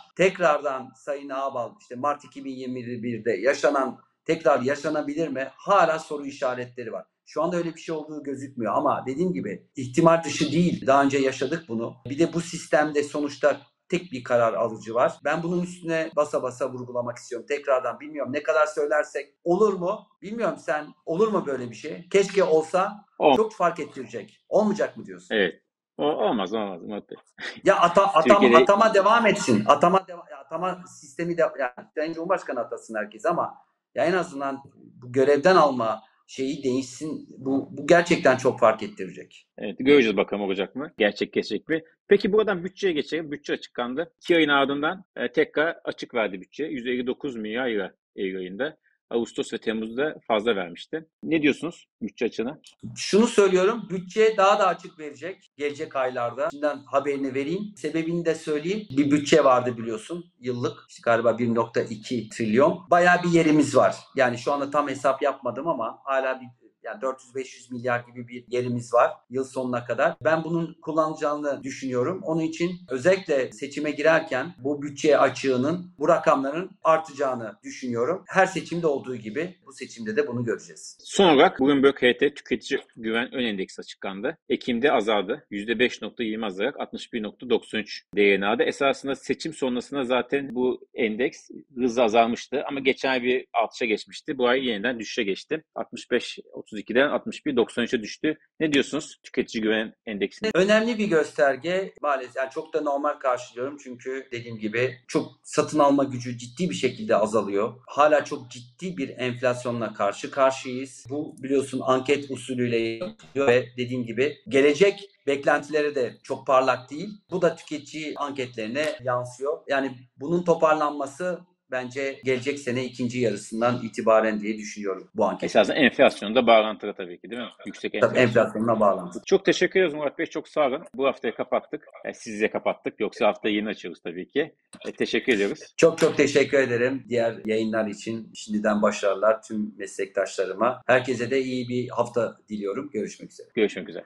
tekrardan 0.17 0.91
Sayın 0.95 1.29
Ağbal 1.29 1.71
işte 1.81 1.95
Mart 1.95 2.23
2021'de 2.23 3.31
yaşanan 3.31 3.99
tekrar 4.25 4.61
yaşanabilir 4.61 5.27
mi? 5.27 5.47
Hala 5.55 5.99
soru 5.99 6.25
işaretleri 6.25 6.91
var. 6.91 7.10
Şu 7.25 7.43
anda 7.43 7.55
öyle 7.57 7.75
bir 7.75 7.79
şey 7.79 7.95
olduğu 7.95 8.23
gözükmüyor 8.23 8.73
ama 8.75 9.03
dediğim 9.07 9.33
gibi 9.33 9.67
ihtimal 9.75 10.23
dışı 10.23 10.51
değil. 10.51 10.87
Daha 10.87 11.03
önce 11.03 11.17
yaşadık 11.17 11.65
bunu. 11.69 11.95
Bir 12.09 12.19
de 12.19 12.33
bu 12.33 12.41
sistemde 12.41 13.03
sonuçta 13.03 13.57
tek 13.89 14.11
bir 14.11 14.23
karar 14.23 14.53
alıcı 14.53 14.93
var. 14.93 15.13
Ben 15.23 15.43
bunun 15.43 15.63
üstüne 15.63 16.11
basa 16.15 16.43
basa 16.43 16.69
vurgulamak 16.73 17.17
istiyorum. 17.17 17.45
Tekrardan 17.49 17.99
bilmiyorum 17.99 18.33
ne 18.33 18.43
kadar 18.43 18.65
söylersek 18.65 19.35
olur 19.43 19.73
mu? 19.73 20.07
Bilmiyorum 20.21 20.57
sen 20.57 20.87
olur 21.05 21.27
mu 21.27 21.45
böyle 21.45 21.69
bir 21.69 21.75
şey? 21.75 22.09
Keşke 22.09 22.43
olsa 22.43 23.05
Ol- 23.19 23.35
çok 23.35 23.53
fark 23.53 23.79
ettirecek. 23.79 24.45
Olmayacak 24.49 24.97
mı 24.97 25.05
diyorsun? 25.05 25.35
Evet. 25.35 25.61
O, 25.97 26.03
olmaz 26.05 26.53
olmaz 26.53 26.81
Murat 26.81 27.09
Bey. 27.09 27.17
Ya 27.65 27.79
ata, 27.79 28.05
atama, 28.07 28.23
Türkiye'de- 28.39 28.57
atama 28.63 28.93
devam 28.93 29.25
etsin. 29.25 29.63
Atama 29.67 29.97
deva- 29.97 30.35
atama 30.45 30.83
sistemi 30.99 31.37
de 31.37 31.41
yani 31.59 31.87
Sayın 31.95 32.13
Cumhurbaşkanı 32.13 32.59
atasın 32.59 32.95
herkes 32.95 33.25
ama 33.25 33.55
ya 33.95 34.05
en 34.05 34.13
azından 34.13 34.63
bu 34.75 35.11
görevden 35.11 35.55
alma 35.55 36.01
şeyi 36.31 36.63
değişsin. 36.63 37.27
Bu, 37.37 37.69
bu 37.71 37.87
gerçekten 37.87 38.37
çok 38.37 38.59
fark 38.59 38.83
ettirecek. 38.83 39.47
Evet, 39.57 39.75
göreceğiz 39.79 40.17
bakalım 40.17 40.43
olacak 40.43 40.75
mı? 40.75 40.91
Gerçekleşecek 40.97 41.69
mi? 41.69 41.83
Peki 42.07 42.33
buradan 42.33 42.63
bütçeye 42.63 42.93
geçelim. 42.93 43.31
Bütçe 43.31 43.53
açıklandı. 43.53 44.13
İki 44.21 44.35
ayın 44.35 44.49
ardından 44.49 45.05
e, 45.15 45.31
tekrar 45.31 45.77
açık 45.83 46.13
verdi 46.13 46.41
bütçe. 46.41 46.65
159 46.65 47.35
milyar 47.35 47.69
lira 47.69 47.95
Eylül 48.15 48.37
ayında. 48.37 48.77
Ağustos 49.11 49.53
ve 49.53 49.57
Temmuz'da 49.57 50.15
fazla 50.27 50.55
vermişti. 50.55 51.05
Ne 51.23 51.41
diyorsunuz 51.41 51.87
bütçe 52.01 52.25
açığına? 52.25 52.59
Şunu 52.95 53.27
söylüyorum, 53.27 53.87
bütçe 53.89 54.37
daha 54.37 54.59
da 54.59 54.67
açık 54.67 54.99
verecek 54.99 55.51
gelecek 55.57 55.95
aylarda. 55.95 56.49
Şimdiden 56.51 56.77
haberini 56.85 57.33
vereyim. 57.33 57.73
Sebebini 57.75 58.25
de 58.25 58.35
söyleyeyim. 58.35 58.87
Bir 58.97 59.11
bütçe 59.11 59.43
vardı 59.43 59.77
biliyorsun 59.77 60.25
yıllık. 60.39 60.85
İşte 60.89 61.01
galiba 61.03 61.29
1.2 61.29 62.29
trilyon. 62.29 62.85
Bayağı 62.89 63.23
bir 63.23 63.29
yerimiz 63.29 63.75
var. 63.75 63.95
Yani 64.15 64.37
şu 64.37 64.53
anda 64.53 64.69
tam 64.69 64.89
hesap 64.89 65.21
yapmadım 65.21 65.67
ama 65.67 65.99
hala 66.03 66.41
bir 66.41 66.60
yani 66.83 67.01
400-500 67.01 67.73
milyar 67.73 67.99
gibi 67.99 68.27
bir 68.27 68.45
yerimiz 68.47 68.93
var 68.93 69.11
yıl 69.29 69.43
sonuna 69.43 69.85
kadar. 69.85 70.15
Ben 70.23 70.43
bunun 70.43 70.77
kullanacağını 70.81 71.63
düşünüyorum. 71.63 72.21
Onun 72.23 72.41
için 72.41 72.71
özellikle 72.89 73.51
seçime 73.51 73.91
girerken 73.91 74.53
bu 74.57 74.81
bütçe 74.81 75.17
açığının 75.17 75.93
bu 75.99 76.07
rakamların 76.07 76.71
artacağını 76.83 77.57
düşünüyorum. 77.63 78.23
Her 78.27 78.45
seçimde 78.45 78.87
olduğu 78.87 79.15
gibi 79.15 79.55
bu 79.65 79.73
seçimde 79.73 80.15
de 80.15 80.27
bunu 80.27 80.45
göreceğiz. 80.45 80.97
Son 81.03 81.35
olarak 81.35 81.59
Bloomberg 81.59 81.95
HT 81.95 82.35
Tüketici 82.35 82.81
Güven 82.95 83.33
Ön 83.33 83.43
Endeksi 83.43 83.81
açıklandı. 83.81 84.37
Ekim'de 84.49 84.91
azaldı. 84.91 85.47
%5.20 85.51 86.45
azalarak 86.45 86.75
61.93 86.75 88.01
değerini 88.15 88.45
aldı. 88.45 88.63
Esasında 88.63 89.15
seçim 89.15 89.53
sonrasında 89.53 90.03
zaten 90.03 90.55
bu 90.55 90.87
endeks 90.93 91.49
hızla 91.75 92.03
azalmıştı 92.03 92.63
ama 92.67 92.79
geçen 92.79 93.09
ay 93.09 93.23
bir 93.23 93.45
artışa 93.53 93.85
geçmişti. 93.85 94.37
Bu 94.37 94.47
ay 94.47 94.67
yeniden 94.67 94.99
düşüşe 94.99 95.23
geçti. 95.23 95.63
65 95.75 96.39
32'den 96.71 97.09
61.93'e 97.09 98.01
düştü. 98.01 98.37
Ne 98.59 98.73
diyorsunuz 98.73 99.19
tüketici 99.23 99.61
güven 99.61 99.93
endeksine? 100.05 100.51
Önemli 100.53 100.97
bir 100.97 101.07
gösterge 101.07 101.93
maalesef 102.01 102.35
yani 102.35 102.49
çok 102.49 102.73
da 102.73 102.81
normal 102.81 103.13
karşılıyorum 103.13 103.77
çünkü 103.83 104.27
dediğim 104.31 104.57
gibi 104.57 104.97
çok 105.07 105.31
satın 105.43 105.79
alma 105.79 106.03
gücü 106.03 106.37
ciddi 106.37 106.69
bir 106.69 106.75
şekilde 106.75 107.15
azalıyor. 107.15 107.73
Hala 107.87 108.25
çok 108.25 108.51
ciddi 108.51 108.97
bir 108.97 109.09
enflasyonla 109.09 109.93
karşı 109.93 110.31
karşıyayız. 110.31 111.05
Bu 111.09 111.35
biliyorsun 111.43 111.81
anket 111.83 112.31
usulüyle 112.31 112.77
yapılıyor 112.77 113.47
ve 113.47 113.67
dediğim 113.77 114.05
gibi 114.05 114.37
gelecek 114.47 115.09
beklentileri 115.27 115.95
de 115.95 116.17
çok 116.23 116.47
parlak 116.47 116.89
değil. 116.89 117.09
Bu 117.31 117.41
da 117.41 117.55
tüketici 117.55 118.13
anketlerine 118.15 118.95
yansıyor. 119.03 119.59
Yani 119.67 119.97
bunun 120.17 120.43
toparlanması 120.43 121.39
bence 121.71 122.19
gelecek 122.23 122.59
sene 122.59 122.85
ikinci 122.85 123.19
yarısından 123.19 123.79
itibaren 123.83 124.41
diye 124.41 124.57
düşünüyorum 124.57 125.09
bu 125.15 125.25
anket. 125.25 125.43
Esasında 125.43 125.75
enflasyonda 125.77 126.47
bağlantılı 126.47 126.93
tabii 126.93 127.19
ki 127.21 127.29
değil 127.29 127.41
mi? 127.41 127.47
Yüksek 127.65 127.91
Tabii 127.91 128.05
enflasyon. 128.05 128.23
enflasyonla 128.27 128.79
bağlantılı. 128.79 129.23
Çok 129.25 129.45
teşekkür 129.45 129.79
ederiz 129.79 129.93
Murat 129.93 130.19
Bey. 130.19 130.25
Çok 130.25 130.47
sağ 130.47 130.67
olun. 130.67 130.83
Bu 130.95 131.05
haftayı 131.05 131.35
kapattık. 131.35 131.85
E, 132.05 132.13
Sizle 132.13 132.51
kapattık. 132.51 132.99
Yoksa 132.99 133.27
haftayı 133.27 133.55
yeni 133.55 133.69
açıyoruz 133.69 134.01
tabii 134.03 134.27
ki. 134.29 134.55
E, 134.87 134.91
teşekkür 134.91 135.33
ediyoruz. 135.33 135.59
Çok 135.77 135.97
çok 135.97 136.17
teşekkür 136.17 136.57
ederim 136.59 137.03
diğer 137.09 137.35
yayınlar 137.45 137.87
için. 137.87 138.31
Şimdiden 138.35 138.81
başarılar 138.81 139.41
tüm 139.41 139.73
meslektaşlarıma. 139.77 140.81
Herkese 140.87 141.31
de 141.31 141.41
iyi 141.41 141.69
bir 141.69 141.89
hafta 141.89 142.37
diliyorum. 142.49 142.89
Görüşmek 142.93 143.31
üzere. 143.31 143.47
Görüşmek 143.55 143.89
üzere. 143.89 144.05